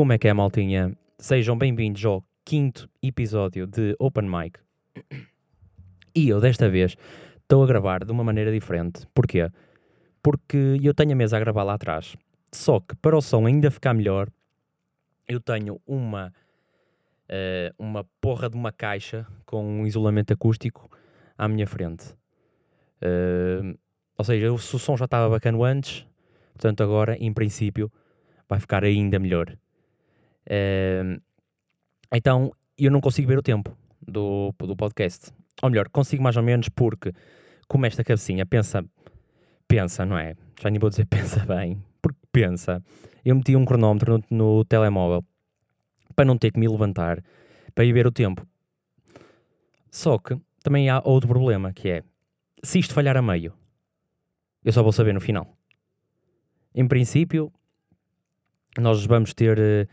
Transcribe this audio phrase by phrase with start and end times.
[0.00, 0.96] Como é que é, maltinha?
[1.18, 4.58] Sejam bem-vindos ao quinto episódio de Open Mic.
[6.14, 6.96] E eu, desta vez,
[7.36, 9.06] estou a gravar de uma maneira diferente.
[9.12, 9.50] Porquê?
[10.22, 12.16] Porque eu tenho a mesa a gravar lá atrás.
[12.50, 14.30] Só que para o som ainda ficar melhor,
[15.28, 16.32] eu tenho uma,
[17.28, 20.90] eh, uma porra de uma caixa com um isolamento acústico
[21.36, 22.16] à minha frente.
[23.02, 23.76] Eh,
[24.16, 26.06] ou seja, o, se o som já estava bacana antes,
[26.54, 27.92] portanto agora, em princípio,
[28.48, 29.58] vai ficar ainda melhor.
[30.46, 31.18] Eh,
[32.12, 35.32] então, eu não consigo ver o tempo do, do podcast.
[35.62, 37.12] Ou melhor, consigo mais ou menos porque,
[37.68, 38.84] como esta cabecinha pensa,
[39.68, 40.34] pensa, não é?
[40.60, 42.82] Já nem vou dizer pensa bem, porque pensa.
[43.24, 45.24] Eu meti um cronómetro no, no telemóvel
[46.16, 47.22] para não ter que me levantar
[47.74, 48.46] para ir ver o tempo.
[49.90, 52.02] Só que também há outro problema, que é,
[52.62, 53.52] se isto falhar a meio,
[54.64, 55.56] eu só vou saber no final.
[56.74, 57.52] Em princípio,
[58.78, 59.88] nós vamos ter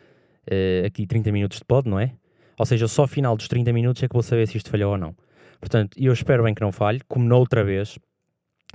[0.49, 2.13] eh, aqui 30 minutos de pod, não é?
[2.57, 4.91] Ou seja, só ao final dos 30 minutos é que vou saber se isto falhou
[4.91, 5.15] ou não.
[5.59, 7.97] Portanto, eu espero bem que não falhe, como na outra vez,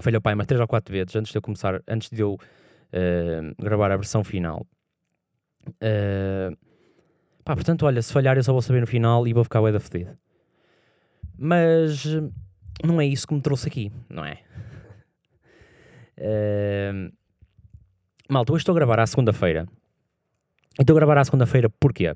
[0.01, 2.39] falhou pai umas 3 ou 4 vezes antes de eu começar, antes de eu
[2.93, 4.67] eh, gravar a versão final.
[5.81, 6.51] Eh,
[7.45, 9.73] pá, portanto, olha, se falhar eu só vou saber no final e vou ficar bué
[9.73, 10.17] da fedido.
[11.37, 12.05] Mas
[12.85, 14.39] não é isso que me trouxe aqui, não é?
[16.17, 17.11] Eh,
[18.29, 19.67] malta, hoje estou a gravar à segunda-feira.
[20.81, 22.15] Estou a gravar à segunda-feira porquê?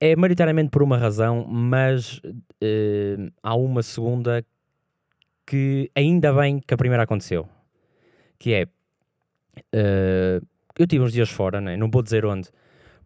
[0.00, 2.20] É maioritariamente por uma razão, mas
[2.60, 4.44] eh, há uma segunda
[5.46, 7.48] que ainda bem que a primeira aconteceu.
[8.40, 8.66] Que é,
[9.72, 10.40] eh,
[10.76, 11.76] eu tive uns dias fora, né?
[11.76, 12.48] não vou dizer onde,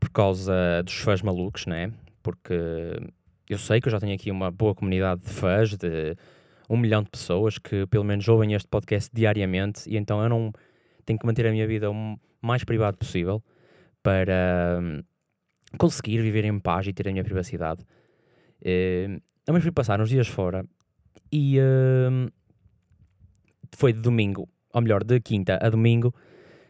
[0.00, 1.92] por causa dos fãs malucos, né?
[2.22, 2.54] porque
[3.50, 6.16] eu sei que eu já tenho aqui uma boa comunidade de fãs, de
[6.70, 10.52] um milhão de pessoas que pelo menos ouvem este podcast diariamente, e então eu não
[11.04, 13.42] tenho que manter a minha vida o mais privado possível
[14.02, 15.02] para hum,
[15.78, 17.84] conseguir viver em paz e ter a minha privacidade.
[18.64, 20.64] Eh, mas fui passar uns dias fora
[21.30, 22.28] e hum,
[23.76, 26.14] foi de domingo, ou melhor, de quinta a domingo,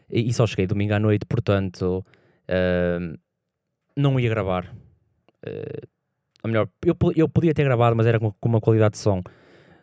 [0.09, 2.03] e, só cheguei domingo à noite, portanto
[2.49, 3.15] hum,
[3.95, 4.75] não ia gravar.
[5.45, 5.87] Eh,
[6.43, 9.21] ou melhor, eu, eu podia ter gravado, mas era com, com uma qualidade de som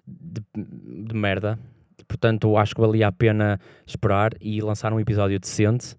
[0.07, 1.59] de, de merda.
[2.07, 5.97] Portanto, acho que valia a pena esperar e lançar um episódio decente.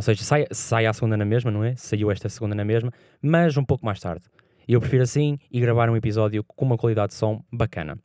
[0.00, 1.76] Ou seja, sai, sai a segunda na mesma, não é?
[1.76, 2.90] Saiu esta segunda na mesma,
[3.20, 4.24] mas um pouco mais tarde.
[4.66, 7.98] E eu prefiro assim e gravar um episódio com uma qualidade de som bacana.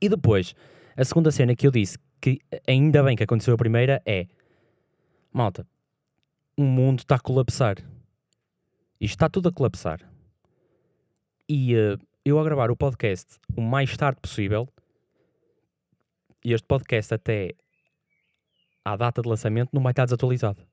[0.00, 0.52] E depois,
[0.96, 4.26] a segunda cena que eu disse que ainda bem que aconteceu a primeira é:
[5.32, 5.64] malta,
[6.56, 7.76] o mundo está a colapsar.
[9.00, 10.00] Isto está tudo a colapsar.
[11.48, 14.68] E eh, eu a gravar o podcast o mais tarde possível,
[16.44, 17.52] e este podcast até
[18.84, 20.66] à data de lançamento não vai estar desatualizado.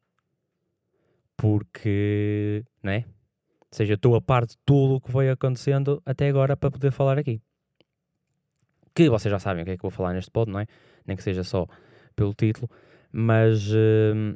[1.38, 3.05] Porque, né?
[3.61, 6.91] Ou seja, estou a par de tudo o que foi acontecendo até agora para poder
[6.91, 7.41] falar aqui.
[8.94, 10.67] Que vocês já sabem o que é que vou falar neste pod, não é?
[11.05, 11.67] Nem que seja só
[12.16, 12.69] pelo título.
[13.11, 14.35] Mas, hum,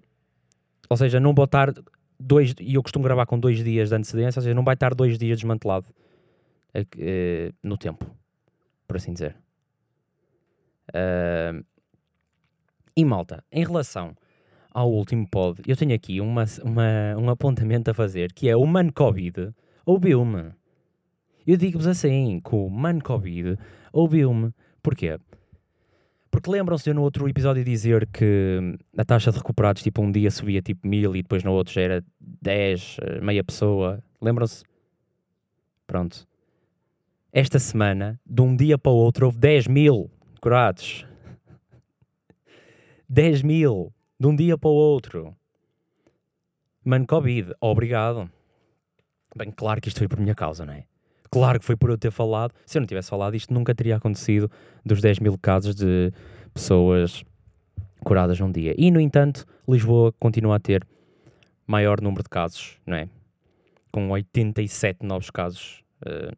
[0.90, 1.72] ou seja, não vou estar
[2.20, 4.96] dois, e eu costumo gravar com dois dias de antecedência, ou seja, não vai estar
[4.96, 5.88] dois dias desmantelado
[6.74, 8.10] eh, no tempo,
[8.88, 9.36] por assim dizer.
[10.94, 11.54] Ah,
[12.96, 14.16] e malta, em relação
[14.74, 18.66] ao último pod, eu tenho aqui uma, uma- um apontamento a fazer, que é o
[18.66, 19.50] Mano Covid
[19.86, 20.52] ouviu-me.
[21.46, 23.58] Eu digo-vos assim, que o Mano Covid
[23.94, 24.52] ouviu-me.
[24.84, 25.18] Porquê?
[26.30, 28.60] Porque lembram-se de eu no outro episódio dizer que
[28.98, 31.82] a taxa de recuperados, tipo, um dia subia tipo mil e depois no outro já
[31.82, 34.04] era 10, eh, meia pessoa.
[34.22, 34.64] Lembram-se?
[35.88, 36.28] Pronto.
[37.32, 41.06] Esta semana, de um dia para o outro, houve 10 mil curados.
[43.10, 45.36] 10 mil de um dia para o outro.
[46.84, 48.30] Mano, Covid, obrigado.
[49.36, 50.86] Bem, claro que isto foi por minha causa, não é?
[51.30, 52.54] Claro que foi por eu ter falado.
[52.66, 54.50] Se eu não tivesse falado, isto nunca teria acontecido
[54.86, 56.12] dos 10 mil casos de
[56.54, 57.24] pessoas
[58.04, 58.74] curadas num dia.
[58.78, 60.88] E, no entanto, Lisboa continua a ter
[61.66, 63.10] maior número de casos, não é?
[63.92, 66.32] Com 87 novos casos eh,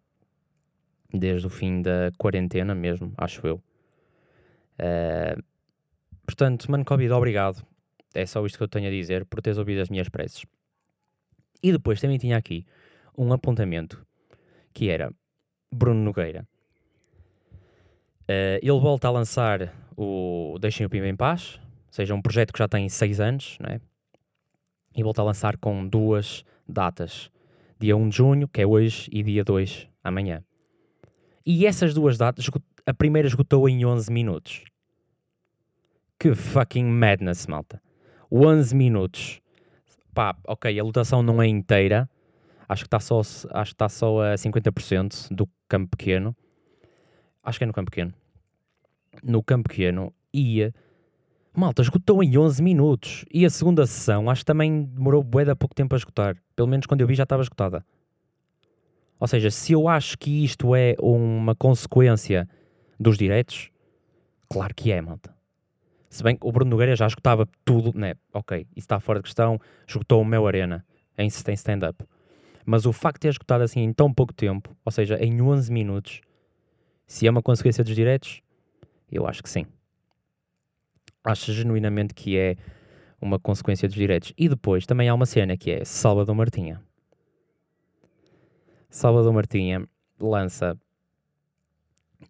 [1.14, 3.62] desde o fim da quarentena mesmo, acho eu.
[4.78, 5.38] Eh,
[6.30, 7.66] portanto, mano, Covid, obrigado.
[8.14, 10.46] É só isto que eu tenho a dizer por teres ouvido as minhas preces.
[11.62, 12.66] E depois também tinha aqui
[13.18, 14.06] um apontamento
[14.74, 15.12] que era
[15.72, 16.48] Bruno Nogueira.
[18.28, 22.54] Eh, ele volta a lançar o Deixem o Pima em Paz, ou seja, um projeto
[22.54, 23.82] que já tem seis anos, não é?
[24.96, 27.32] E volta a lançar com duas datas.
[27.80, 30.44] Dia 1 de junho, que é hoje, e dia 2, amanhã.
[31.46, 32.48] E essas duas datas,
[32.86, 34.69] a primeira esgotou em 11 minutos.
[36.20, 37.82] Que fucking madness, malta.
[38.30, 39.40] 11 minutos.
[40.14, 42.10] Pá, ok, a lotação não é inteira,
[42.68, 46.36] acho que está só, está só a 50% do campo pequeno,
[47.42, 48.14] acho que é no campo pequeno,
[49.24, 50.74] no campo pequeno, ia,
[51.56, 55.56] malta, esgotou em 11 minutos, e a segunda sessão, acho que também demorou bué de
[55.56, 57.86] pouco tempo a esgotar, pelo menos quando eu vi já estava esgotada.
[59.20, 62.50] Ou seja, se eu acho que isto é uma consequência
[63.00, 63.70] dos direitos,
[64.50, 65.39] claro que é, malta.
[66.10, 68.16] Se bem que o Bruno Nogueira já escutava tudo, né?
[68.34, 70.84] Ok, isso está fora de questão, escutou o meu Arena
[71.18, 72.04] em, stand-up.
[72.66, 75.72] Mas o facto de ter escutado assim em tão pouco tempo, ou seja, em 11
[75.72, 76.22] minutos,
[77.06, 78.42] se é uma consequência dos direitos,
[79.12, 79.66] eu acho que sim.
[81.24, 82.56] Acho genuinamente que é
[83.22, 84.34] uma consequência dos direitos.
[84.38, 86.82] E depois também há uma cena que é Salvador Martinha.
[88.90, 89.88] Salvador Martinha
[90.20, 90.78] lança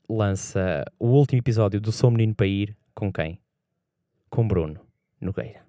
[0.08, 3.40] lança o último episódio do Sou Menino para Ir com quem?
[4.30, 4.80] Com Bruno
[5.20, 5.62] Nogueira.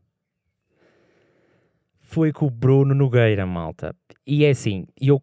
[2.00, 3.94] Foi com o Bruno Nogueira, malta.
[4.26, 5.22] E é assim, eu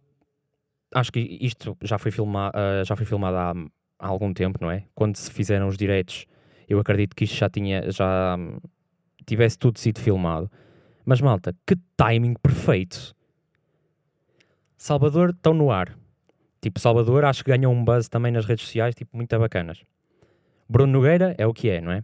[0.94, 3.54] acho que isto já foi, filma, uh, já foi filmado há,
[4.00, 4.86] há, algum tempo, não é?
[4.95, 6.25] Quando se fizeram os direitos,
[6.68, 8.57] eu acredito que isto já tinha, já um,
[9.25, 10.50] tivesse tudo sido filmado.
[11.06, 13.16] Mas malta, que timing perfeito!
[14.78, 15.98] Salvador estão no ar.
[16.62, 19.83] Tipo, Salvador acho que ganham um buzz também nas redes sociais, tipo, muito bacanas.
[20.69, 22.04] Bruno Nogueira é o que é, não é?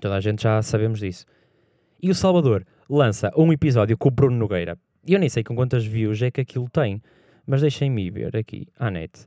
[0.00, 1.26] Toda a gente já sabemos disso.
[2.00, 4.78] E o Salvador lança um episódio com o Bruno Nogueira.
[5.04, 7.02] E eu nem sei com quantas views é que aquilo tem,
[7.46, 9.26] mas deixem-me ver aqui, à net.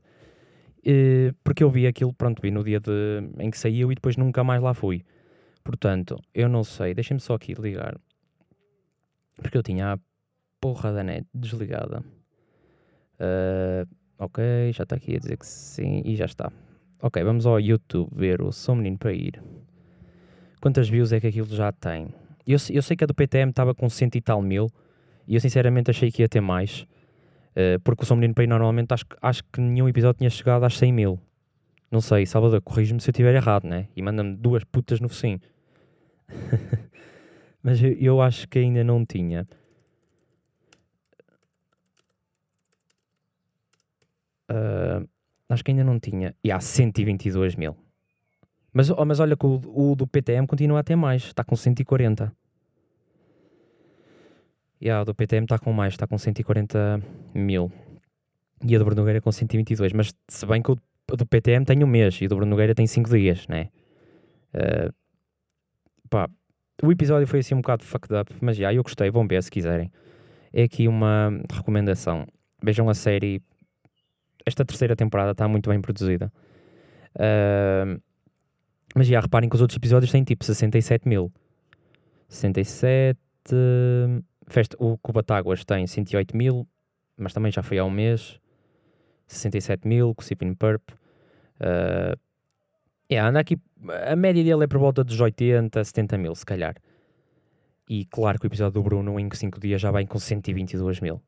[0.78, 2.90] Uh, porque eu vi aquilo, pronto, vi no dia de,
[3.38, 5.04] em que saiu e depois nunca mais lá fui.
[5.62, 7.96] Portanto, eu não sei, deixem-me só aqui ligar.
[9.36, 9.98] Porque eu tinha a
[10.60, 12.02] porra da net desligada.
[13.18, 13.86] Uh,
[14.18, 16.50] ok, já está aqui a dizer que sim e já está.
[17.00, 19.42] Ok, vamos ao YouTube ver o Sou Menino para ir.
[20.62, 22.14] Quantas views é que aquilo já tem?
[22.46, 24.70] Eu, eu sei que a do PTM estava com cento e tal mil
[25.26, 26.86] e eu sinceramente achei que ia ter mais.
[27.50, 30.62] Uh, porque o Sou Menino para ir normalmente acho, acho que nenhum episódio tinha chegado
[30.62, 31.20] às 100 mil.
[31.90, 33.88] Não sei, Salvador, corrige-me se eu estiver errado, né?
[33.96, 35.40] E manda-me duas putas no focinho.
[37.60, 39.48] Mas eu, eu acho que ainda não tinha.
[44.48, 45.08] Uh,
[45.48, 46.36] acho que ainda não tinha.
[46.44, 47.76] E há 122 mil.
[48.72, 51.24] Mas, oh, mas olha que o, o, do PTM continua a ter mais.
[51.24, 52.32] Está com 140.
[54.80, 55.94] E yeah, o do PTM está com mais.
[55.94, 57.02] Está com 140
[57.34, 57.70] mil.
[58.64, 59.92] E a do Bruno Nogueira com 122.
[59.92, 60.76] Mas se bem que o,
[61.16, 63.68] do PTM tem um mês e o do Bruno Nogueira tem 5 dias, né?
[64.54, 64.92] Uh,
[66.08, 66.28] pá,
[66.82, 68.34] o episódio foi assim um bocado fucked up.
[68.40, 69.10] Mas já, eu gostei.
[69.10, 69.92] Vão ver se quiserem.
[70.52, 72.26] É aqui uma recomendação.
[72.62, 73.42] Vejam a série
[74.46, 76.32] esta terceira temporada está muito bem produzida.
[77.16, 78.00] Uh,
[78.94, 81.32] mas já reparem que os outros episódios têm tipo 67 mil.
[82.28, 83.18] 67.
[84.46, 86.66] Festa, o Cubatáguas tem 108 mil,
[87.16, 88.38] mas também já foi há um mês.
[89.26, 90.90] 67 mil, com Sipping Purp.
[91.60, 92.18] Uh,
[93.10, 93.58] yeah, anda aqui.
[94.10, 96.74] A média dele é por volta dos 80, 70 mil, se calhar.
[97.88, 101.20] E claro que o episódio do Bruno em 5 dias já vem com 122 mil.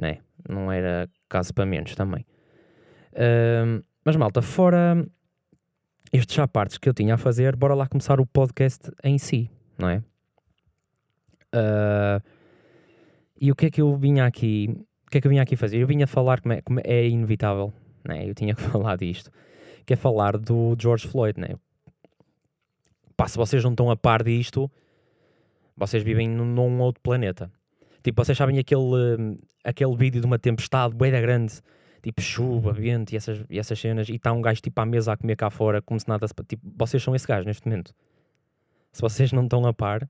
[0.00, 0.18] Né?
[0.48, 2.24] Não era caso para menos também.
[3.12, 5.06] Uh, mas malta, fora
[6.16, 9.50] estes já partes que eu tinha a fazer, bora lá começar o podcast em si,
[9.76, 9.98] não é?
[11.52, 12.22] Uh,
[13.40, 14.68] e o que é que eu vinha aqui,
[15.06, 15.78] o que é que eu vinha aqui fazer?
[15.78, 17.72] Eu vinha falar como é, como é inevitável,
[18.04, 18.28] né?
[18.28, 19.28] Eu tinha que falar disto,
[19.84, 21.56] que é falar do George Floyd, né?
[23.16, 24.70] Pá, se vocês não estão a par disto,
[25.76, 27.50] vocês vivem num, num outro planeta.
[28.04, 31.60] Tipo, vocês sabem aquele, aquele vídeo de uma tempestade bem grande
[32.04, 35.14] tipo chuva, vento e essas, e essas cenas, e está um gajo tipo à mesa
[35.14, 36.26] a comer cá fora, como se nada.
[36.46, 37.94] Tipo, vocês são esse gajo neste momento.
[38.92, 40.06] Se vocês não estão a par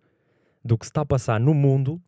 [0.64, 2.02] do que se está a passar no mundo,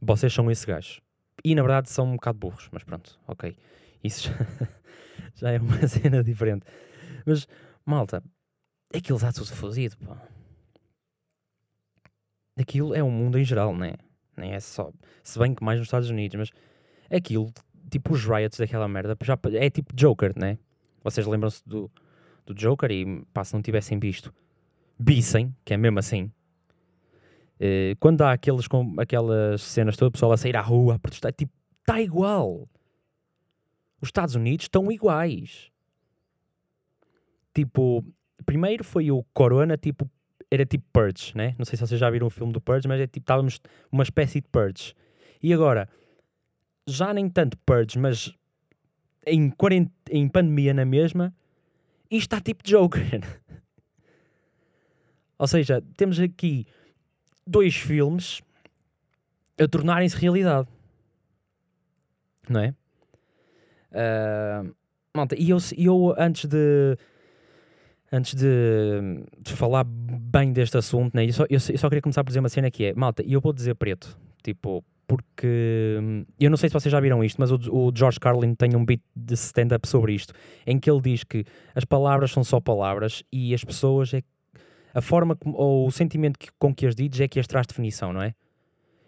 [0.00, 1.02] vocês são esse gajo.
[1.44, 3.56] E na verdade são um bocado burros, mas pronto, ok.
[4.04, 4.68] Isso já,
[5.34, 6.64] já é uma cena diferente.
[7.26, 7.48] Mas,
[7.84, 8.22] malta,
[8.94, 10.22] aquilo está tudo fodido, pá.
[12.56, 13.94] Aquilo é o mundo em geral, né?
[14.36, 14.92] Nem é só.
[15.24, 16.50] Se bem que mais nos Estados Unidos, mas
[17.10, 17.52] aquilo
[17.90, 20.58] tipo os riots daquela merda, já, é tipo Joker, né?
[21.02, 21.90] Vocês lembram-se do,
[22.46, 24.32] do Joker e pá, se não tivessem visto,
[24.98, 26.30] bissem, que é mesmo assim.
[27.56, 30.98] Uh, quando há aqueles, com, aquelas cenas todas, o pessoal a sair à rua a
[30.98, 32.68] protestar, tipo, está igual.
[34.00, 35.70] Os Estados Unidos estão iguais.
[37.54, 38.04] Tipo,
[38.46, 40.08] primeiro foi o Corona, tipo,
[40.50, 41.54] era tipo Purge, né?
[41.58, 43.60] Não sei se vocês já viram o filme do Purge, mas é tipo, estávamos
[43.92, 44.94] uma espécie de Purge.
[45.42, 45.88] E agora,
[46.92, 48.34] já nem tanto purge, mas
[49.26, 49.90] em, quarent...
[50.10, 51.34] em pandemia na mesma,
[52.10, 53.20] isto está tipo Joker.
[55.38, 56.66] Ou seja, temos aqui
[57.46, 58.42] dois filmes
[59.58, 60.68] a tornarem-se realidade.
[62.48, 62.74] Não é?
[63.92, 64.74] Uh,
[65.14, 66.96] malta, e eu, eu antes de
[68.12, 68.46] antes de,
[69.38, 72.40] de falar bem deste assunto, né, eu, só, eu, eu, só queria começar por dizer
[72.40, 75.98] uma cena que é, malta, e eu vou dizer preto, tipo, porque
[76.38, 78.84] eu não sei se vocês já viram isto, mas o, o George Carlin tem um
[78.84, 80.32] beat de stand-up sobre isto,
[80.64, 84.22] em que ele diz que as palavras são só palavras e as pessoas é
[84.94, 88.12] a forma ou o sentimento que, com que as dizes é que as traz definição,
[88.12, 88.36] não é?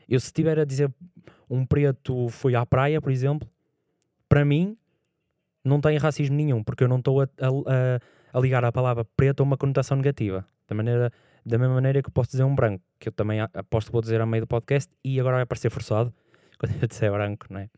[0.09, 0.93] Eu se estiver a dizer
[1.49, 3.49] um preto foi à praia, por exemplo,
[4.29, 4.77] para mim
[5.65, 9.39] não tem racismo nenhum, porque eu não estou a, a, a, ligar a palavra preto
[9.39, 10.45] a uma conotação negativa.
[10.67, 11.13] Da, maneira,
[11.45, 14.21] da mesma maneira que posso dizer um branco, que eu também aposto que vou dizer
[14.21, 16.13] a meio do podcast e agora vai parecer forçado
[16.59, 17.71] quando eu disser branco, não é?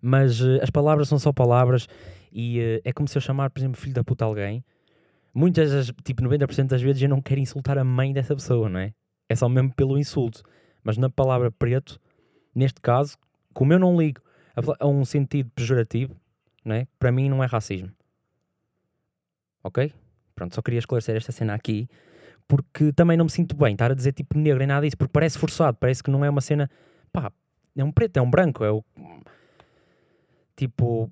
[0.00, 1.88] Mas uh, as palavras são só palavras
[2.30, 4.64] e uh, é como se eu chamar, por exemplo, filho da puta alguém.
[5.32, 8.78] Muitas, das, tipo 90% das vezes eu não quero insultar a mãe dessa pessoa, não
[8.78, 8.92] é?
[9.28, 10.42] É só mesmo pelo insulto.
[10.82, 11.98] Mas na palavra preto,
[12.54, 13.16] neste caso,
[13.52, 14.20] como eu não ligo
[14.78, 16.14] a, um sentido pejorativo,
[16.64, 16.86] não é?
[16.98, 17.90] para mim não é racismo.
[19.62, 19.92] Ok?
[20.34, 21.88] Pronto, só queria esclarecer esta cena aqui,
[22.46, 25.12] porque também não me sinto bem estar a dizer tipo negro nem nada disso, porque
[25.12, 26.70] parece forçado, parece que não é uma cena,
[27.12, 27.32] pá,
[27.76, 28.84] é um preto, é um branco, é o.
[30.56, 31.10] Tipo,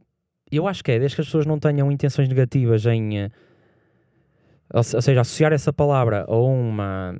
[0.50, 3.18] eu acho que é, desde que as pessoas não tenham intenções negativas em.
[3.18, 3.30] Eh,
[4.72, 7.14] ou seja, associar essa palavra a uma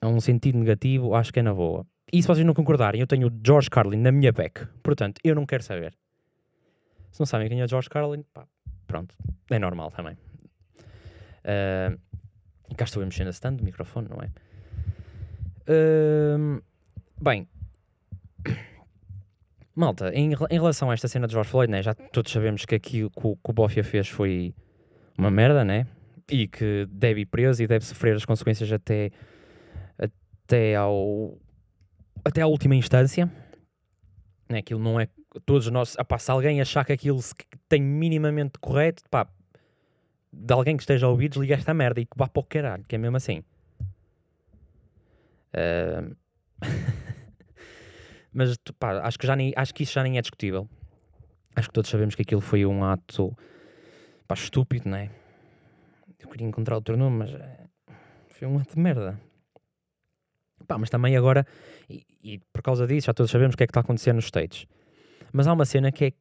[0.00, 1.86] a um sentido negativo, acho que é na boa.
[2.12, 4.66] E se vocês não concordarem, eu tenho o George Carlin na minha back.
[4.82, 5.94] Portanto, eu não quero saber.
[7.10, 8.46] Se não sabem quem é George Carlin, pá,
[8.86, 9.14] pronto.
[9.50, 10.16] É normal também.
[11.44, 11.98] Uh,
[12.76, 14.30] cá estou a mexer na stand do microfone, não é?
[15.70, 16.62] Uh,
[17.20, 17.48] bem,
[19.74, 22.74] malta, em, em, relação a esta cena de George Floyd, né, já todos sabemos que
[22.74, 24.54] aquilo que o, que o Bofia fez foi
[25.16, 25.86] uma merda, né?
[26.30, 29.10] E que deve ir preso e deve sofrer as consequências até
[29.98, 31.38] até ao
[32.24, 33.30] até à última instância.
[34.48, 34.58] Né?
[34.58, 35.08] Aquilo não é
[35.44, 35.94] todos nós.
[35.98, 37.20] Apá, se alguém achar que aquilo
[37.68, 39.26] tem minimamente correto, pá,
[40.32, 42.84] de alguém que esteja a ouvir, desliga esta merda e que vá para o caralho,
[42.84, 43.42] que é mesmo assim.
[45.54, 46.16] Uh...
[48.32, 50.68] Mas pá, acho que já nem, acho que isso já nem é discutível.
[51.56, 53.36] Acho que todos sabemos que aquilo foi um ato
[54.26, 55.10] pá, estúpido, não é?
[56.20, 57.66] Eu queria encontrar outro nome, mas eh,
[58.28, 59.20] foi um ato de merda.
[60.66, 61.46] Pá, mas também agora,
[61.88, 64.26] e, e, por causa disso, já todos sabemos o que é que está acontecendo nos
[64.26, 64.66] States.
[65.32, 66.12] Mas há uma cena que é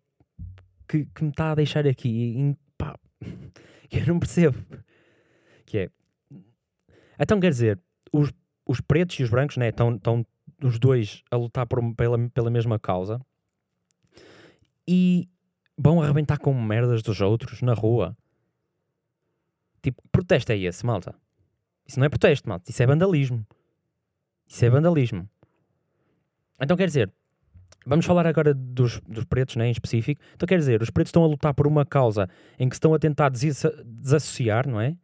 [0.88, 2.98] que, que me está a deixar aqui, em, pá,
[3.90, 4.58] que eu não percebo.
[5.66, 5.90] Que é,
[7.20, 7.80] então quer dizer,
[8.12, 8.32] os,
[8.66, 10.26] os pretos e os brancos, né, estão, estão
[10.62, 13.20] os dois a lutar por, pela, pela mesma causa
[14.88, 15.30] e
[15.78, 18.18] vão arrebentar com merdas dos outros na rua.
[19.82, 21.14] Tipo, protesto é esse, malta?
[21.86, 22.70] Isso não é protesto, malta.
[22.70, 23.46] Isso é vandalismo.
[24.48, 25.30] Isso é vandalismo.
[26.60, 27.12] Então quer dizer,
[27.88, 30.22] vamos falar agora dos, dos pretos né, em específico.
[30.36, 32.30] Então quer dizer, os pretos estão a lutar por uma causa
[32.60, 34.96] em que estão a tentar desassociar, não é?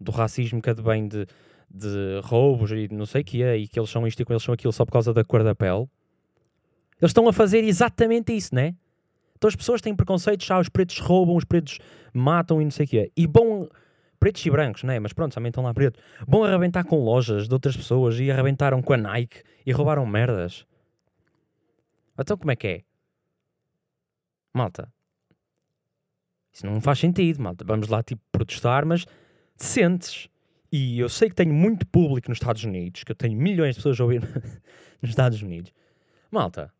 [0.00, 1.26] Do racismo que advém de,
[1.68, 4.32] de roubos e não sei o que é, e que eles são isto e que
[4.32, 5.88] eles são aquilo só por causa da cor da pele.
[7.00, 8.74] Eles estão a fazer exatamente isso, não é?
[9.36, 11.78] Então as pessoas têm preconceitos, ah, os pretos roubam, os pretos
[12.12, 13.08] matam e não sei o que é.
[13.16, 13.66] E bom
[14.20, 15.00] pretos e brancos, não é?
[15.00, 16.00] Mas pronto, também estão lá pretos.
[16.28, 20.66] Vão arrebentar com lojas de outras pessoas e arrebentaram com a Nike e roubaram merdas.
[22.20, 22.82] Então como é que é?
[24.54, 24.92] Malta.
[26.52, 27.64] Isso não faz sentido, malta.
[27.64, 29.06] Vamos lá, tipo, protestar, mas
[29.56, 30.28] sentes.
[30.72, 33.78] E eu sei que tenho muito público nos Estados Unidos, que eu tenho milhões de
[33.78, 34.22] pessoas a ouvir
[35.00, 35.72] nos Estados Unidos.
[36.30, 36.72] Malta.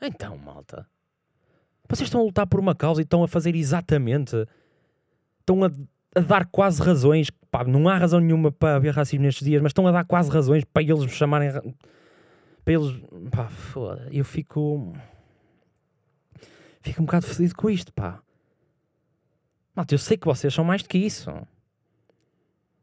[0.00, 0.88] Então, malta.
[1.88, 4.36] Vocês estão a lutar por uma causa e estão a fazer exatamente.
[5.40, 5.70] Estão a
[6.14, 7.30] a dar quase razões.
[7.50, 10.30] Pá, não há razão nenhuma para haver racismo nestes dias, mas estão a dar quase
[10.30, 11.50] razões para eles me chamarem.
[12.64, 13.00] Para eles.
[13.30, 14.08] Pá, foda.
[14.12, 14.92] Eu fico.
[16.80, 18.22] Fico um bocado fodido com isto, pá.
[19.74, 21.30] Malta, eu sei que vocês são mais do que isso.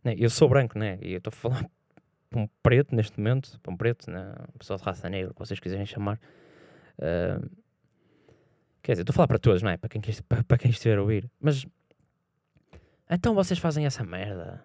[0.03, 0.99] Né, eu sou branco, né?
[1.01, 1.65] E eu estou a falar
[2.29, 4.33] para um preto neste momento, para um preto, né?
[4.37, 6.19] uma pessoa de raça negra, que vocês quiserem chamar.
[6.97, 7.49] Uh,
[8.81, 9.77] quer dizer, estou a falar para todos, não é?
[9.77, 11.29] Para quem, para, para quem estiver a ouvir.
[11.39, 11.65] Mas
[13.09, 14.63] então vocês fazem essa merda.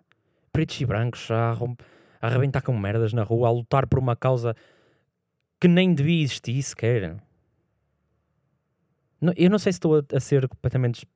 [0.52, 1.57] Pretos e brancos a
[2.21, 4.55] arrebentar com merdas na rua, a lutar por uma causa
[5.61, 7.23] que nem devia existir sequer.
[9.37, 11.07] eu não sei se estou a, a ser completamente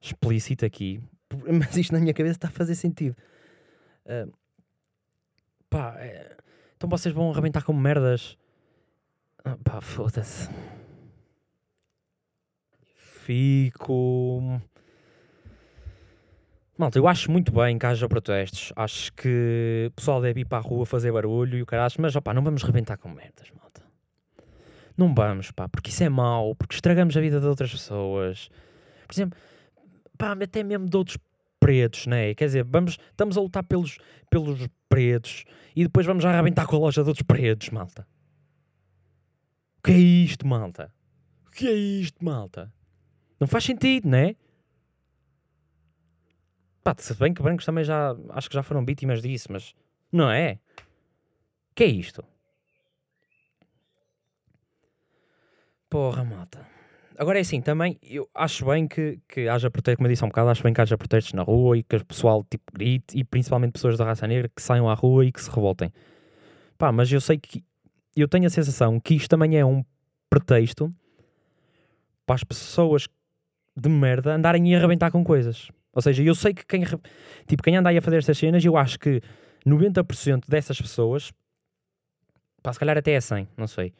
[0.00, 1.00] explícito aqui,
[1.52, 3.16] mas isto na minha cabeça está a fazer sentido.
[4.06, 4.32] Uh,
[5.68, 6.36] pá, é,
[6.76, 8.38] então vocês vão arrebentar com merdas.
[9.44, 10.48] Ah, pá, foda-se.
[12.94, 14.60] Fico
[16.78, 18.72] Malta, eu acho muito bem que haja protestos.
[18.76, 22.14] Acho que o pessoal deve ir para a rua fazer barulho e o caralho, mas
[22.14, 23.82] opá, não vamos rebentar com merdas, malta.
[24.96, 28.48] Não vamos, pá, porque isso é mau, porque estragamos a vida de outras pessoas.
[29.08, 29.36] Por exemplo,
[30.16, 31.18] pá, até mesmo de outros
[31.58, 32.32] pretos, né?
[32.34, 33.98] Quer dizer, vamos, estamos a lutar pelos,
[34.30, 38.06] pelos pretos e depois vamos arrebentar com a loja de outros pretos, malta.
[39.78, 40.94] O que é isto, malta?
[41.44, 42.72] O que é isto, malta?
[43.40, 44.36] Não faz sentido, né?
[46.88, 49.74] Pá, se bem que brancos também já acho que já foram vítimas disso, mas
[50.10, 50.58] não é?
[51.74, 52.24] Que é isto?
[55.90, 56.66] Porra, malta.
[57.18, 60.26] Agora é assim, também eu acho bem que, que haja protestos, como eu disse há
[60.26, 63.18] um bocado, acho bem que haja protestos na rua e que o pessoal tipo grite
[63.18, 65.92] e principalmente pessoas da raça negra que saiam à rua e que se revoltem.
[66.78, 67.62] Pá, mas eu sei que
[68.16, 69.84] eu tenho a sensação que isto também é um
[70.30, 70.90] pretexto
[72.24, 73.06] para as pessoas
[73.76, 75.70] de merda andarem a arrebentar com coisas.
[75.98, 76.84] Ou seja, eu sei que quem,
[77.48, 79.20] tipo, quem anda aí a fazer estas cenas, eu acho que
[79.66, 81.32] 90% dessas pessoas,
[82.62, 83.92] pá, se calhar até é 100, não sei,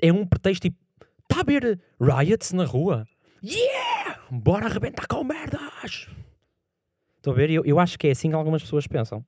[0.00, 0.78] é um pretexto tipo,
[1.24, 3.06] está a haver riots na rua?
[3.44, 4.22] Yeah!
[4.30, 6.08] Bora arrebentar com merdas!
[7.18, 7.50] Estou a ver?
[7.50, 9.22] Eu, eu acho que é assim que algumas pessoas pensam.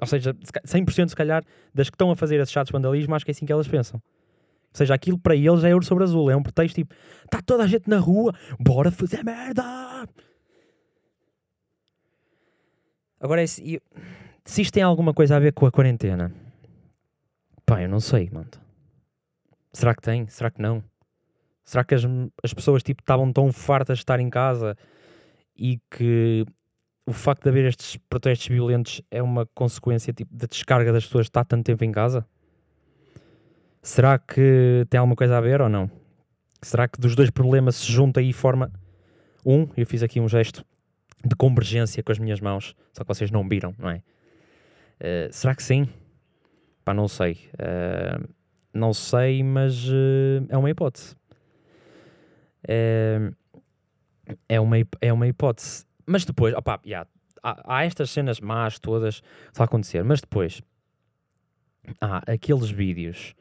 [0.00, 3.24] Ou seja, 100% se calhar das que estão a fazer esses chatos de vandalismo, acho
[3.24, 4.02] que é assim que elas pensam.
[4.76, 6.30] Ou seja, aquilo para eles é ouro sobre azul.
[6.30, 9.64] É um pretexto tipo, está toda a gente na rua, bora fazer merda!
[13.18, 13.80] Agora, se,
[14.44, 16.30] se isto tem alguma coisa a ver com a quarentena,
[17.64, 18.50] pá, eu não sei, mano.
[19.72, 20.28] Será que tem?
[20.28, 20.84] Será que não?
[21.64, 22.02] Será que as,
[22.42, 24.76] as pessoas tipo estavam tão fartas de estar em casa
[25.56, 26.44] e que
[27.06, 31.26] o facto de haver estes protestos violentos é uma consequência tipo, da descarga das pessoas
[31.26, 32.26] estar tanto tempo em casa?
[33.86, 35.88] Será que tem alguma coisa a ver ou não?
[36.60, 38.72] Será que dos dois problemas se junta e forma
[39.44, 39.68] um?
[39.76, 40.66] Eu fiz aqui um gesto
[41.24, 44.02] de convergência com as minhas mãos, só que vocês não viram, não é?
[45.00, 45.88] Uh, será que sim?
[46.84, 47.48] Pá, não sei.
[47.54, 48.28] Uh,
[48.74, 51.14] não sei, mas uh, é uma hipótese.
[52.66, 53.30] É,
[54.60, 55.86] uma, é uma hipótese.
[56.04, 57.08] Mas depois, opá, yeah,
[57.40, 59.22] há, há estas cenas más todas
[59.56, 60.60] a acontecer, mas depois
[62.00, 63.36] há aqueles vídeos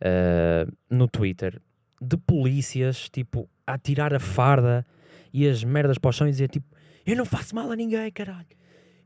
[0.00, 1.60] uh, no Twitter
[2.00, 4.86] de polícias, tipo, a tirar a farda
[5.32, 6.66] e as merdas para o chão e dizer, tipo,
[7.04, 8.46] eu não faço mal a ninguém, caralho.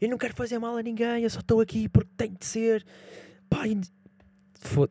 [0.00, 2.84] Eu não quero fazer mal a ninguém, eu só estou aqui porque tem de ser.
[3.48, 3.80] Pá, e,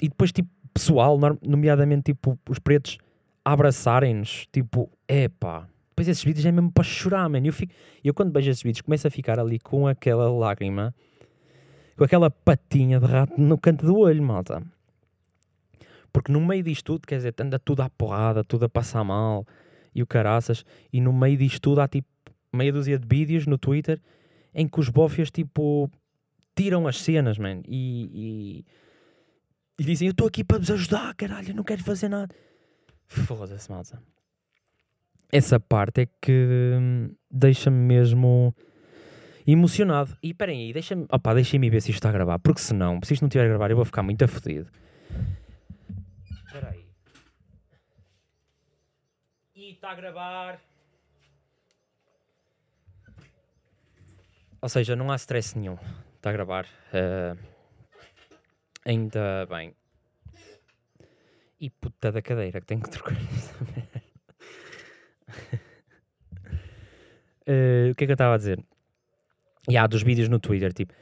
[0.01, 2.97] e depois, tipo, pessoal, nomeadamente, tipo, os pretos
[3.45, 5.67] abraçarem-nos, tipo, epá.
[5.89, 7.45] Depois esses vídeos é mesmo para chorar, mano.
[7.45, 7.71] Eu, fico,
[8.03, 10.93] eu quando vejo esses vídeos começo a ficar ali com aquela lágrima,
[11.95, 14.63] com aquela patinha de rato no canto do olho, malta.
[16.13, 19.45] Porque no meio disto tudo, quer dizer, anda tudo à porrada, tudo a passar mal
[19.93, 22.08] e o caraças, e no meio disto tudo há tipo
[22.54, 23.99] meia dúzia de vídeos no Twitter
[24.54, 25.89] em que os bofias tipo
[26.56, 28.65] tiram as cenas, man, e, e,
[29.80, 32.34] e dizem: Eu estou aqui para vos ajudar, caralho, não quero fazer nada.
[33.08, 34.02] Foda-se, malta.
[35.32, 38.56] Essa parte é que hum, deixa-me mesmo
[39.47, 40.15] emocionado.
[40.21, 43.23] E esperem aí, deixa-me deixem-me ver se isto está a gravar, porque senão, se isto
[43.23, 44.69] não estiver a gravar, eu vou ficar muito afodido.
[46.45, 46.86] Espera aí.
[49.63, 50.60] E está a gravar.
[54.62, 55.78] Ou seja, não há stress nenhum.
[56.17, 56.65] Está a gravar.
[56.91, 57.38] Uh,
[58.86, 59.73] ainda bem.
[61.62, 63.15] E puta da cadeira que tenho que trocar.
[67.47, 68.62] uh, o que é que eu estava a dizer?
[69.69, 70.93] E há dos vídeos no Twitter, tipo,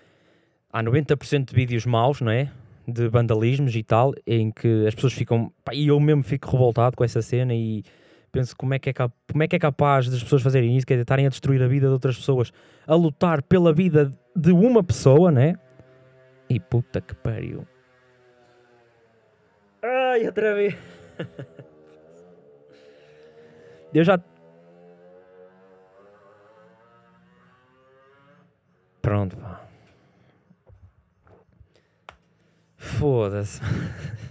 [0.71, 2.53] há 90% de vídeos maus, não é?
[2.87, 5.51] de vandalismos e tal, em que as pessoas ficam.
[5.65, 7.83] Pá, e eu mesmo fico revoltado com essa cena e
[8.31, 10.93] penso como é que é, como é, que é capaz das pessoas fazerem isso, quer
[10.95, 12.51] dizer, estarem a destruir a vida de outras pessoas,
[12.87, 15.55] a lutar pela vida de uma pessoa, né?
[16.49, 17.67] E puta que pariu.
[19.81, 20.75] Ai, outra vez.
[23.93, 24.19] Eu já.
[29.01, 29.61] Pronto, pá.
[32.77, 33.59] Foda-se.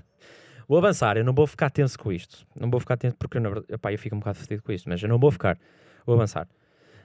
[0.70, 2.46] vou avançar, eu não vou ficar tenso com isto.
[2.54, 5.02] Não vou ficar tenso porque, na verdade, eu fico um bocado fedido com isto, mas
[5.02, 5.58] eu não vou ficar.
[6.06, 6.46] Vou avançar.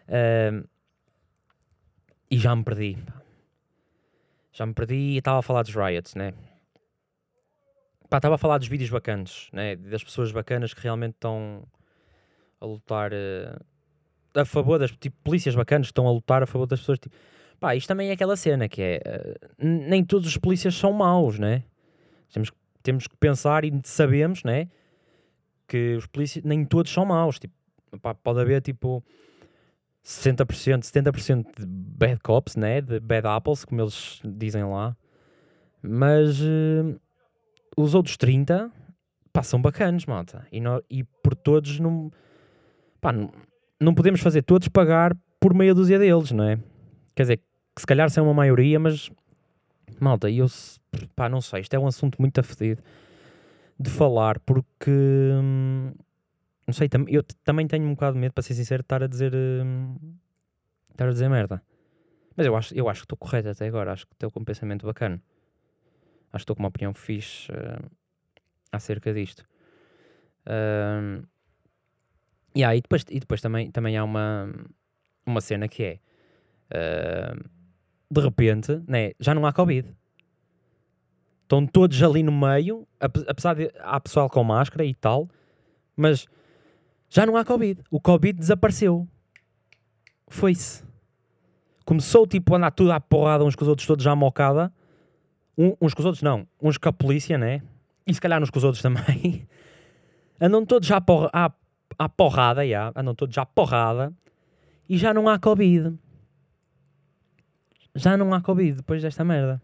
[0.08, 0.69] Uh,
[2.30, 2.95] e já me perdi.
[4.51, 6.36] Já me perdi e estava a falar dos riots, né?
[8.08, 9.75] Pá, estava a falar dos vídeos bacanas, né?
[9.75, 11.67] Das pessoas bacanas que realmente estão
[12.62, 13.65] a lutar uh,
[14.36, 16.99] a favor das tipo, polícias bacanas que estão a lutar a favor das pessoas.
[16.99, 17.15] Tipo,
[17.60, 19.01] Pá, isto também é aquela cena que é.
[19.60, 21.63] Uh, nem todos os polícias são maus, né?
[22.32, 22.51] Temos,
[22.86, 24.69] temos que pensar e sabemos, né?
[25.67, 27.39] Que os polícias nem todos são maus.
[27.39, 27.56] Tipo,
[28.00, 29.04] pá, pode haver tipo
[30.06, 32.82] 60%, 70% de bad cops, né?
[32.82, 34.95] De bad apples, como eles dizem lá.
[35.82, 37.00] Mas uh,
[37.76, 38.71] os outros 30
[39.34, 40.48] pá, são bacanas, malta.
[40.52, 42.12] E, no, e por todos não,
[43.02, 43.32] pá, não,
[43.82, 46.60] não podemos fazer todos pagar por meia dúzia deles, não é?
[47.15, 49.10] Quer dizer, que se calhar são uma maioria, mas
[50.00, 50.48] malta, eu
[51.15, 52.81] pá, não sei, isto é um assunto muito afedido
[53.79, 55.91] de falar porque hum,
[56.67, 59.03] não sei, tam, eu também tenho um bocado de medo, para ser sincero, de estar
[59.03, 59.95] a dizer hum,
[60.91, 61.62] estar a dizer merda.
[62.36, 64.43] Mas eu acho, eu acho que estou correto até agora, acho que estou com um
[64.43, 65.21] pensamento bacana.
[66.34, 67.89] Acho que estou com uma opinião fixe uh,
[68.71, 69.45] acerca disto.
[70.45, 71.25] Uh,
[72.55, 74.51] yeah, e depois, e depois também, também há uma,
[75.25, 75.99] uma cena que é
[76.71, 77.49] uh,
[78.12, 79.88] de repente né, já não há Covid.
[81.45, 85.29] Estão todos ali no meio, apesar de há pessoal com máscara e tal,
[85.95, 86.25] mas
[87.08, 87.84] já não há Covid.
[87.91, 89.08] O Covid desapareceu.
[90.27, 90.84] Foi-se.
[91.86, 94.73] Começou tipo a andar tudo à porrada uns com os outros todos já mocada.
[95.55, 96.47] Um, uns com os outros não.
[96.60, 97.62] Uns com a polícia, né?
[98.08, 99.47] E se calhar uns com os outros também.
[100.41, 101.51] Andam todos já à, porra, à,
[101.99, 102.91] à porrada, já.
[102.95, 104.12] Andam todos já à porrada.
[104.89, 105.95] E já não há Covid.
[107.93, 109.62] Já não há Covid depois desta merda.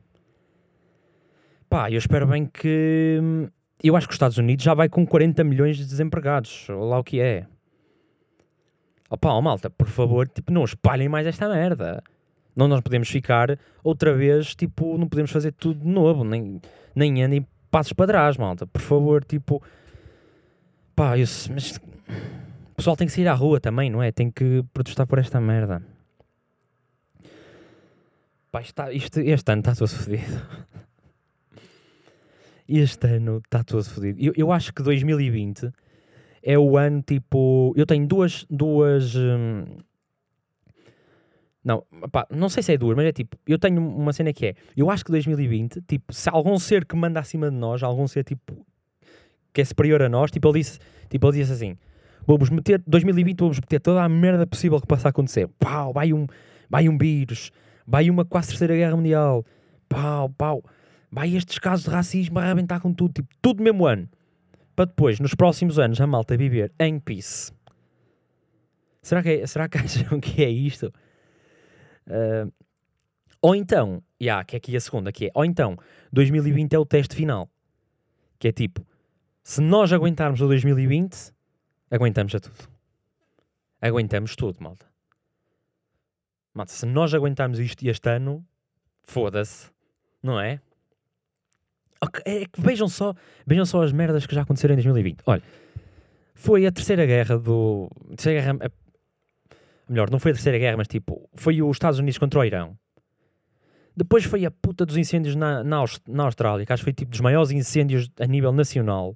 [1.72, 3.18] Pá, eu espero bem que
[3.82, 7.00] eu acho que os Estados Unidos já vai com 40 milhões de desempregados, ou lá
[7.00, 7.48] o que é.
[9.10, 12.04] Opa, oh, malta, por favor, tipo, não espalhem mais esta merda.
[12.54, 16.60] Não nós podemos ficar outra vez, tipo, não podemos fazer tudo de novo, nem,
[16.94, 18.68] nem andem passos para trás, malta.
[18.68, 19.64] Por favor, tipo,
[20.94, 24.12] pá, eu, mas o pessoal tem que sair à rua também, não é?
[24.12, 25.82] Tem que protestar por esta merda.
[28.52, 29.22] Pá, isto, tá, este
[29.54, 30.42] ano está todo fodido
[32.80, 34.20] este ano está todo fodido.
[34.20, 35.72] Eu, eu acho que 2020
[36.44, 37.74] é o ano tipo.
[37.76, 38.46] Eu tenho duas.
[38.50, 39.66] duas hum,
[41.64, 44.48] não, pá, não sei se é duas, mas é tipo, eu tenho uma cena que
[44.48, 48.08] é, eu acho que 2020, tipo, se algum ser que manda acima de nós, algum
[48.08, 48.66] ser tipo
[49.54, 51.78] que é superior a nós, tipo, ele disse, tipo, ele disse assim:
[52.26, 55.48] vamos meter, 2020, vamos meter toda a merda possível que possa acontecer.
[55.60, 56.26] Pau, vai um,
[56.68, 57.52] vai um vírus,
[57.86, 59.46] vai uma quase terceira guerra mundial,
[59.88, 60.64] pau, pau
[61.12, 64.10] vai estes casos de racismo a arrebentar com tudo, tipo, tudo no mesmo ano.
[64.76, 67.52] Para depois, nos próximos anos, a malta viver em peace.
[69.02, 70.94] Será que, é, será que acham que é isto?
[72.08, 72.52] Uh,
[73.42, 75.76] ou então, yeah, que é aqui a segunda, que é, ou então,
[76.14, 77.50] 2020 é o teste final.
[78.40, 78.86] Que é tipo,
[79.44, 81.34] se nós aguentarmos o 2020,
[81.90, 82.70] aguentamos a tudo.
[83.82, 84.86] Aguentamos tudo, malta.
[86.54, 88.46] Malta, se nós aguentarmos isto este ano,
[89.04, 89.72] foda-se,
[90.22, 90.62] não é?
[92.26, 93.14] É que vejam só,
[93.46, 95.20] vejam só as merdas que já aconteceram em 2020.
[95.26, 95.44] Olha,
[96.34, 97.90] foi a terceira guerra do.
[98.16, 102.18] Terceira guerra, a, melhor, não foi a terceira guerra, mas tipo, foi os Estados Unidos
[102.18, 102.76] contra o Irão.
[103.96, 107.12] Depois foi a puta dos incêndios na, na, na Austrália, que acho que foi tipo
[107.12, 109.16] dos maiores incêndios a nível nacional.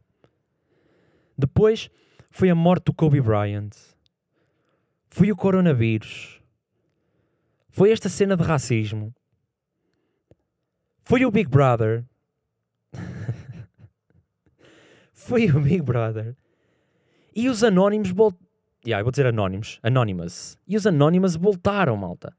[1.38, 1.90] Depois
[2.30, 3.72] foi a morte do Kobe Bryant.
[5.08, 6.42] Foi o coronavírus.
[7.70, 9.14] Foi esta cena de racismo.
[11.04, 12.04] Foi o Big Brother
[15.26, 16.36] foi o Big Brother.
[17.36, 18.46] E os anónimos voltaram.
[18.86, 19.80] Yeah, eu vou dizer anónimos.
[19.82, 20.58] Anonymous.
[20.68, 22.32] E os anónimos voltaram, malta.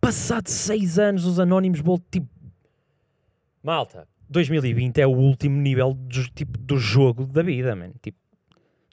[0.00, 2.10] Passados seis anos, os anónimos voltaram.
[2.10, 2.28] Tipo...
[3.62, 7.92] Malta, 2020 é o último nível do, tipo, do jogo da vida, man.
[8.02, 8.18] Tipo,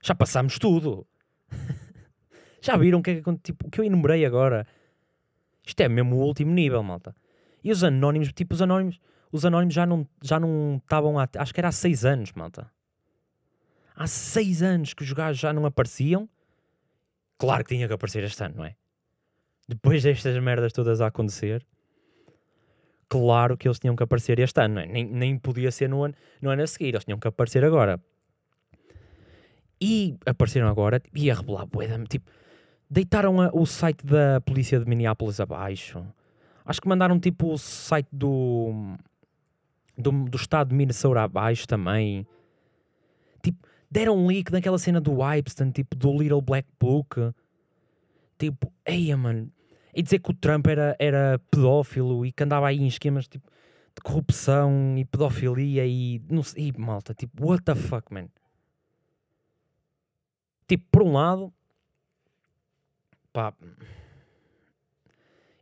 [0.04, 1.08] já passámos tudo.
[2.62, 4.68] já viram o que, é tipo, que eu enumerei agora?
[5.66, 7.16] Isto é mesmo o último nível, malta.
[7.64, 9.00] E os anónimos, tipo, os anónimos
[9.34, 12.72] os anónimos já não já não estavam há, acho que era há seis anos, malta.
[13.96, 16.30] Há seis anos que os gajos já não apareciam.
[17.40, 18.76] Claro que tinha que aparecer este ano, não é?
[19.68, 21.66] Depois destas merdas todas a acontecer,
[23.10, 24.86] claro que eles tinham que aparecer este ano, não é?
[24.86, 28.00] nem, nem podia ser no ano, no ano a seguir, eles tinham que aparecer agora.
[29.82, 31.68] E apareceram agora e a revelar,
[32.08, 32.30] tipo,
[32.90, 36.06] deitaram a, o site da polícia de Minneapolis abaixo.
[36.66, 38.96] Acho que mandaram tipo o site do
[39.98, 42.28] do, do estado de Minnesota abaixo também.
[43.42, 47.34] Tipo, deram um leak naquela cena do Epstein, tipo, do Little Black Book.
[48.38, 49.52] Tipo, eia, mano.
[49.94, 53.48] E dizer que o Trump era, era pedófilo e que andava aí em esquemas, tipo,
[53.96, 56.20] de corrupção e pedofilia e...
[56.30, 58.28] Não sei, e, malta, tipo, what the fuck, man?
[60.68, 61.54] Tipo, por um lado...
[63.32, 63.54] Pá...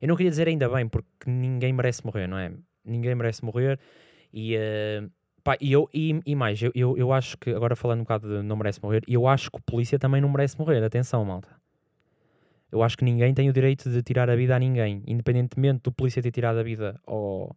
[0.02, 2.52] Eu não queria dizer ainda bem, porque ninguém merece morrer, não é?
[2.84, 3.80] Ninguém merece morrer
[4.34, 5.10] e, uh,
[5.44, 8.28] pá, e, eu, e, e mais, eu, eu, eu, acho que, agora falando um bocado
[8.28, 10.84] de não merece morrer, eu acho que o polícia também não merece morrer.
[10.84, 11.50] Atenção, malta.
[12.72, 15.92] Eu acho que ninguém tem o direito de tirar a vida a ninguém, independentemente do
[15.92, 17.54] polícia ter tirado a vida ao,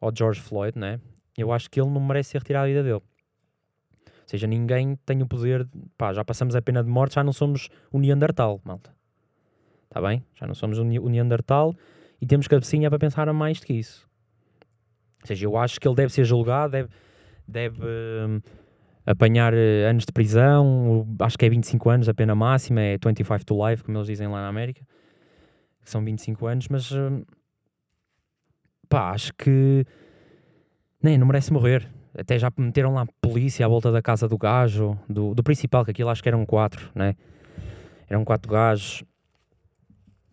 [0.00, 1.00] ao George Floyd, né?
[1.36, 2.94] Eu acho que ele não merece ser retirado a vida dele.
[2.94, 3.02] Ou
[4.28, 5.68] seja, ninguém tem o poder.
[5.98, 8.94] Pá, já passamos a pena de morte, já não somos o Neandertal, malta.
[9.84, 10.24] Está bem?
[10.34, 11.74] Já não somos o Neandertal
[12.20, 14.05] e temos cabecinha para pensar mais do que isso.
[15.26, 16.88] Ou seja, eu acho que ele deve ser julgado, deve,
[17.48, 18.40] deve hum,
[19.04, 23.44] apanhar uh, anos de prisão, acho que é 25 anos a pena máxima, é 25
[23.44, 24.86] to life, como eles dizem lá na América,
[25.84, 27.24] são 25 anos, mas hum,
[28.88, 29.84] pá, acho que
[31.02, 31.88] nem, não merece morrer.
[32.16, 35.90] Até já meteram lá polícia à volta da casa do gajo, do, do principal, que
[35.90, 37.14] aquilo acho que eram quatro, né?
[38.08, 39.04] Eram quatro gajos.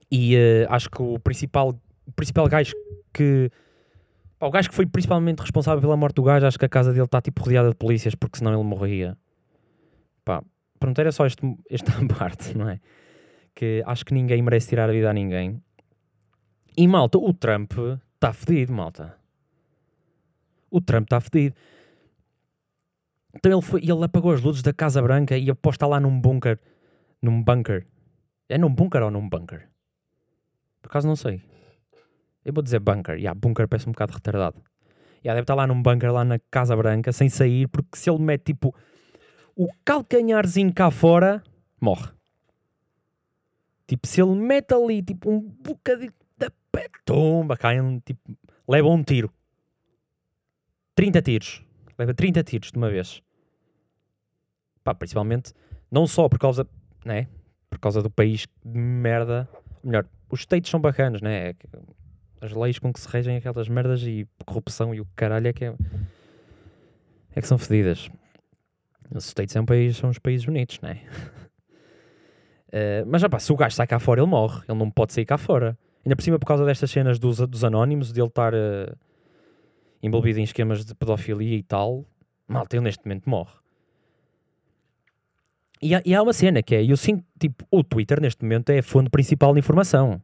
[0.09, 1.75] E uh, acho que o principal,
[2.05, 2.73] o principal gajo
[3.11, 3.49] que.
[4.45, 7.05] O gajo que foi principalmente responsável pela morte do gajo, acho que a casa dele
[7.05, 9.17] está tipo rodeada de polícias, porque senão ele morria.
[10.25, 10.43] Pá,
[10.79, 12.79] pronto, era só este, esta parte, não é?
[13.55, 15.61] Que acho que ninguém merece tirar a vida a ninguém.
[16.75, 17.71] E malta, o Trump
[18.15, 19.23] está fedido, malta
[20.73, 21.55] o Trump está fedido.
[23.35, 26.59] Então ele, foi, ele apagou as luzes da Casa Branca e aposta lá num bunker.
[27.21, 27.85] Num bunker.
[28.49, 29.69] É num bunker ou num bunker?
[30.81, 31.41] Por acaso não sei.
[32.45, 33.15] Eu vou dizer bunker.
[33.15, 34.57] Yeah, bunker parece um bocado retardado.
[35.23, 38.19] Yeah, deve estar lá num bunker lá na Casa Branca sem sair, porque se ele
[38.21, 38.75] mete tipo
[39.55, 41.41] o calcanharzinho cá fora,
[41.79, 42.09] morre.
[43.87, 49.03] Tipo, se ele mete ali tipo um bocadinho da pé, tomba, cai tipo, leva um
[49.03, 49.31] tiro.
[50.95, 51.63] 30 tiros.
[51.97, 53.21] Leva 30 tiros de uma vez.
[54.83, 55.53] Pá, principalmente,
[55.91, 56.67] não só por causa,
[57.05, 57.27] né?
[57.69, 59.47] Por causa do país de merda.
[59.83, 61.53] Melhor, os states são bacanas, né?
[62.43, 65.53] É as leis com que se regem aquelas merdas e corrupção e o caralho é
[65.53, 65.73] que é,
[67.35, 68.09] é que são fedidas.
[69.09, 71.01] Os States é um país, são os países bonitos, né?
[72.67, 74.61] uh, mas já pá, se o gajo sai cá fora, ele morre.
[74.67, 75.77] Ele não pode sair cá fora.
[76.05, 78.53] Ainda por cima, por causa destas cenas dos, dos anónimos, de ele estar.
[78.53, 78.93] Uh,
[80.03, 82.05] envolvido em esquemas de pedofilia e tal,
[82.45, 83.53] malta, ele neste momento morre.
[85.81, 88.69] E há, e há uma cena que é, eu sinto, tipo, o Twitter neste momento
[88.69, 90.21] é a fonte principal de informação.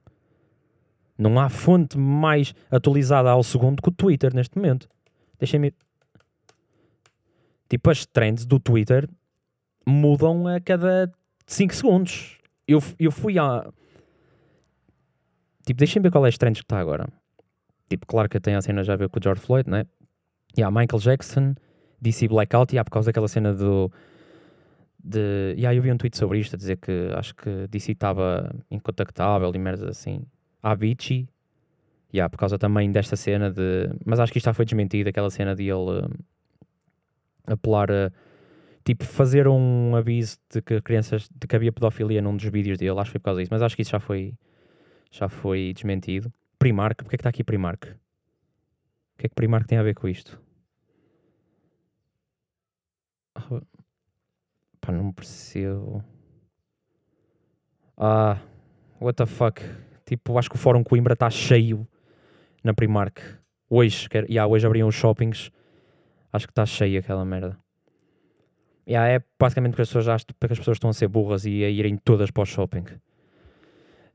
[1.20, 4.88] Não há fonte mais atualizada ao segundo que o Twitter neste momento.
[5.38, 5.74] Deixem-me.
[7.68, 9.08] Tipo, as trends do Twitter
[9.86, 11.12] mudam a cada
[11.46, 12.38] 5 segundos.
[12.66, 13.70] Eu, eu fui a.
[15.66, 17.06] Tipo, deixem-me ver qual é as trends que está agora.
[17.90, 19.86] Tipo, claro que tem a cena já a ver com o George Floyd, né?
[20.56, 21.54] E há Michael Jackson,
[22.00, 23.92] DC Blackout, e há por causa daquela cena do.
[25.04, 27.92] De, e aí eu vi um tweet sobre isto a dizer que acho que DC
[27.92, 30.26] estava incontactável e merdas assim.
[30.62, 31.28] Há Avicii,
[32.22, 33.90] há por causa também desta cena de.
[34.06, 36.10] Mas acho que isto já foi desmentido, aquela cena de ele uh,
[37.48, 38.12] apelar a.
[38.84, 41.30] Tipo, fazer um aviso de que crianças.
[41.30, 43.62] de que havia pedofilia num dos vídeos dele, acho que foi por causa disso, mas
[43.62, 44.34] acho que isso já foi.
[45.12, 46.32] já foi desmentido.
[46.58, 47.86] Primark, porque é que está aqui Primark?
[47.86, 50.42] O que é que Primark tem a ver com isto?
[54.82, 56.04] Pá, não percebo.
[57.98, 58.42] Ah,
[59.00, 59.62] what the fuck?
[60.10, 61.88] Tipo, acho que o Fórum Coimbra está cheio
[62.64, 63.22] na Primark.
[63.70, 65.52] Hoje, quer, yeah, hoje abriam os shoppings.
[66.34, 67.56] Acho que está cheio aquela merda.
[68.88, 71.64] Yeah, é basicamente porque as pessoas acham porque as pessoas estão a ser burras e
[71.64, 72.86] a irem todas para o shopping.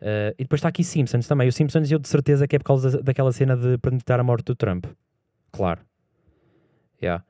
[0.01, 1.47] Uh, e depois está aqui Simpsons também.
[1.47, 4.47] O Simpsons eu de certeza que é por causa daquela cena de premeditar a morte
[4.47, 4.87] do Trump.
[5.53, 5.81] Claro.
[7.01, 7.25] Yeah.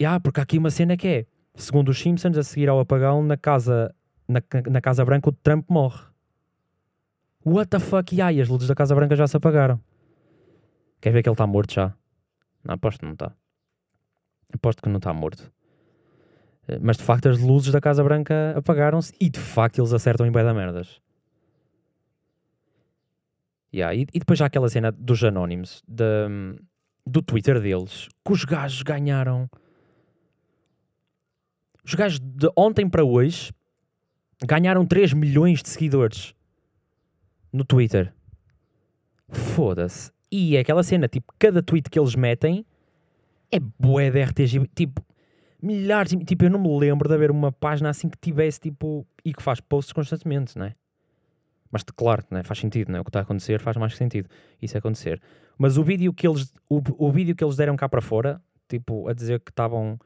[0.00, 3.24] Yeah, porque há aqui uma cena que é, segundo os Simpsons, a seguir ao apagão
[3.24, 3.92] na casa,
[4.28, 6.14] na, na Casa Branca o Trump morre.
[7.46, 8.12] What the fuck?
[8.12, 9.80] E as luzes da Casa Branca já se apagaram.
[11.00, 11.94] Quer ver que ele está morto já?
[12.64, 13.32] Não, aposto que não está.
[14.52, 15.52] Aposto que não está morto.
[16.66, 20.26] Eh, mas de facto as luzes da Casa Branca apagaram-se e de facto eles acertam
[20.26, 21.00] em bem da merdas.
[23.72, 26.02] Yeah, e, e, depois já aquela cena dos anónimos, de,
[27.06, 29.48] do Twitter deles, que os gajos ganharam.
[31.84, 33.52] Os gajos de ontem para hoje
[34.44, 36.34] ganharam 3 milhões de seguidores
[37.52, 38.12] no Twitter.
[39.28, 40.10] Foda-se.
[40.30, 42.64] E é aquela cena, tipo, cada tweet que eles metem
[43.50, 44.68] é bué de RTG.
[44.74, 45.04] Tipo,
[45.62, 46.12] milhares.
[46.26, 49.42] Tipo, eu não me lembro de haver uma página assim que tivesse, tipo, e que
[49.42, 50.74] faz posts constantemente, não é?
[51.70, 53.00] Mas claro, né, faz sentido, né?
[53.00, 54.28] o que está a acontecer faz mais sentido
[54.62, 55.20] isso acontecer.
[55.58, 59.08] Mas o vídeo que eles, o, o vídeo que eles deram cá para fora, tipo,
[59.08, 59.98] a dizer que estavam.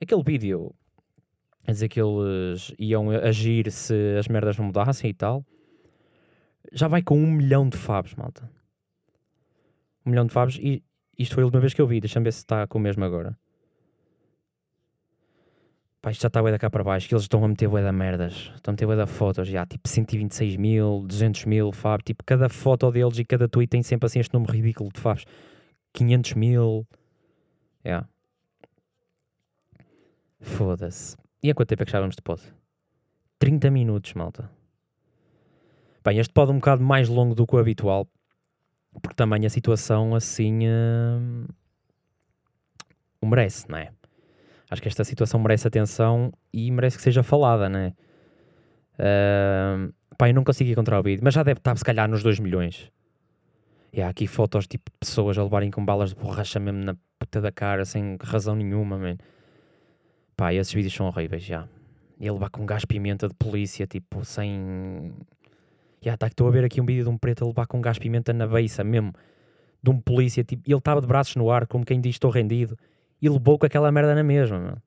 [0.00, 0.74] Aquele vídeo
[1.66, 5.44] a dizer que eles iam agir se as merdas não mudassem e tal,
[6.72, 8.50] já vai com um milhão de fabs, malta.
[10.04, 10.82] Um milhão de fabs e
[11.18, 12.00] isto foi a última vez que eu vi.
[12.00, 13.38] Deixa-me ver se está com o mesmo agora.
[16.00, 17.92] Pá, isto já está da cá para baixo, que eles estão a meter bué da
[17.92, 18.50] merdas.
[18.56, 22.04] Estão a meter bué da fotos, já, tipo 126 mil, 200 mil, Fábio.
[22.04, 25.24] Tipo, cada foto deles e cada tweet tem sempre assim este número ridículo de Fábio.
[25.92, 26.86] 500 mil.
[27.84, 28.08] Yeah.
[30.40, 31.16] Foda-se.
[31.40, 32.42] E há quanto tempo é que já vamos de pod?
[33.38, 34.50] 30 minutos, malta.
[36.04, 38.08] Bem, este pod é um bocado mais longo do que o habitual,
[39.00, 41.46] porque também a situação assim hum,
[43.20, 43.90] o merece, não é?
[44.68, 47.94] Acho que esta situação merece atenção e merece que seja falada, não é?
[48.98, 52.22] Uh, pá, eu não consigo encontrar o vídeo, mas já deve estar se calhar nos
[52.22, 52.90] 2 milhões.
[53.92, 56.96] E há aqui fotos tipo de pessoas a levarem com balas de borracha mesmo na
[57.18, 59.16] puta da cara, sem razão nenhuma, man.
[60.34, 61.68] Pá, esses vídeos são horríveis, já.
[62.18, 65.12] E ele levar com gás pimenta de polícia, tipo, sem...
[66.02, 67.96] Já, tá, estou a ver aqui um vídeo de um preto a levar com gás
[67.96, 69.12] pimenta na beiça mesmo.
[69.80, 72.76] De um polícia, tipo, ele estava de braços no ar, como quem diz estou rendido.
[73.20, 74.82] E levou com aquela merda na mesma, mano.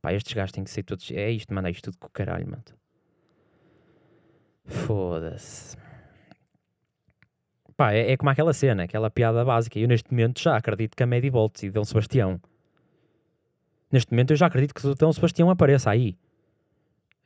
[0.00, 1.10] Pá, estes gajos têm que ser todos...
[1.10, 2.62] É isto, mano, é isto tudo com o caralho, mano.
[4.64, 5.76] Foda-se.
[7.76, 9.78] Pá, é, é, como aquela cena, aquela piada básica.
[9.78, 12.40] Eu neste momento já acredito que a Medi volte e Dom Sebastião.
[13.90, 16.16] Neste momento eu já acredito que o Dom Sebastião apareça aí.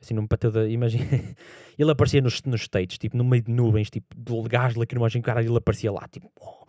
[0.01, 0.69] Assim, num pateu de...
[0.69, 1.05] Imagina...
[1.77, 5.47] ele aparecia nos, nos States, tipo, no meio de nuvens, tipo, de gás lacrimógeno, caralho,
[5.49, 6.31] ele aparecia lá, tipo...
[6.35, 6.65] Oh,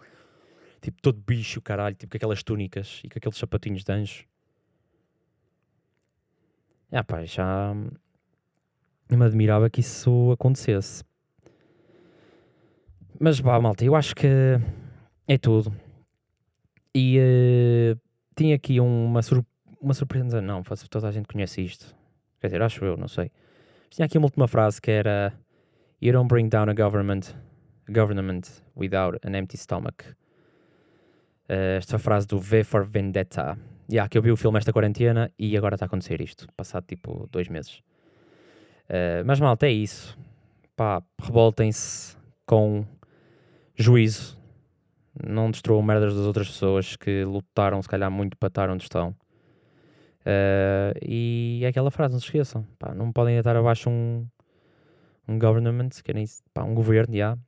[0.80, 4.24] tipo, todo bicho, caralho, tipo, com aquelas túnicas e com aqueles sapatinhos de anjo.
[6.90, 7.74] Ah pá, já...
[9.10, 11.04] Me admirava que isso acontecesse.
[13.18, 14.26] Mas vá, malta, eu acho que
[15.28, 15.74] é tudo.
[16.94, 18.00] E uh,
[18.34, 19.44] tinha aqui uma, sur
[19.80, 20.40] uma surpresa.
[20.40, 21.94] Não, toda a gente conhece isto.
[22.42, 23.30] Quer dizer, acho eu, não sei.
[23.88, 25.32] Tinha aqui uma última frase que era
[26.00, 27.36] You don't bring down a government,
[27.88, 28.42] a government
[28.76, 30.04] without an empty stomach.
[31.48, 33.56] Uh, esta frase do V for Vendetta.
[33.88, 36.48] Yeah, que eu vi o filme esta quarentena e agora está a acontecer isto.
[36.56, 37.80] Passado tipo dois meses.
[38.90, 40.18] Uh, mas malta, é isso.
[40.74, 42.84] Pá, revoltem-se com
[43.76, 44.36] juízo.
[45.24, 49.14] Não destruam merdas das outras pessoas que lutaram, se calhar, muito para estar onde estão.
[50.22, 52.66] Uh, e aquela frase, não se esqueçam.
[52.78, 54.26] Pá, não podem estar abaixo um,
[55.28, 57.40] um government, que nem, pá, um governo, já, de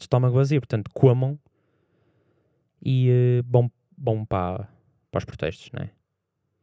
[0.00, 0.60] estômago vazio.
[0.60, 1.38] Portanto, comam
[2.84, 4.68] e uh, bom, bom para,
[5.10, 5.90] para os protestos, não é?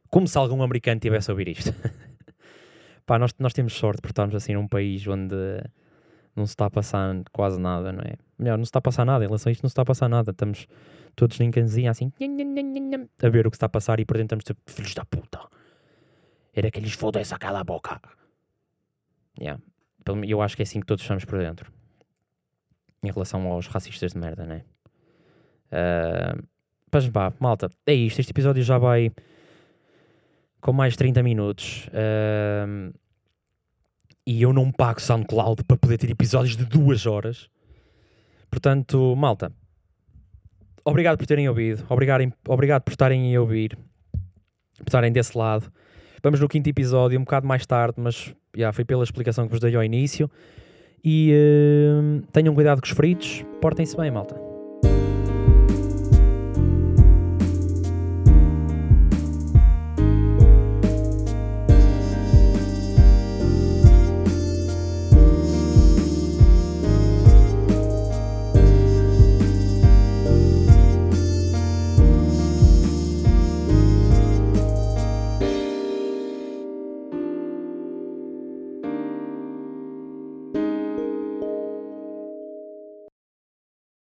[0.09, 1.73] Como se algum americano tivesse a ouvir isto.
[3.05, 5.35] pá, nós, nós temos sorte por estarmos assim num país onde
[6.35, 8.15] não se está a passar quase nada, não é?
[8.37, 9.85] Melhor, não se está a passar nada, em relação a isto não se está a
[9.85, 10.31] passar nada.
[10.31, 10.67] Estamos
[11.15, 12.11] todos canzinha assim,
[13.21, 15.39] a ver o que está a passar e por dentro estamos tipo, filhos da puta.
[16.53, 17.99] Era que lhes foda-se aquela boca.
[19.39, 19.61] Yeah.
[20.27, 21.71] Eu acho que é assim que todos estamos por dentro.
[23.03, 24.63] Em relação aos racistas de merda, né?
[25.71, 26.47] Uh,
[26.91, 28.19] mas vá, malta, é isto.
[28.19, 29.11] Este episódio já vai
[30.59, 31.87] com mais de 30 minutos.
[31.87, 32.93] Uh,
[34.29, 37.49] e eu não pago SoundCloud para poder ter episódios de duas horas.
[38.47, 39.51] Portanto, malta,
[40.85, 43.75] obrigado por terem ouvido, obrigado, obrigado por estarem a ouvir,
[44.77, 45.73] por estarem desse lado.
[46.21, 49.59] Vamos no quinto episódio, um bocado mais tarde, mas já foi pela explicação que vos
[49.59, 50.29] dei ao início.
[51.03, 54.48] E uh, tenham cuidado com os fritos, portem-se bem, malta.